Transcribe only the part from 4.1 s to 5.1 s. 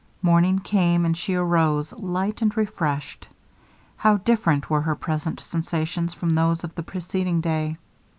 different were her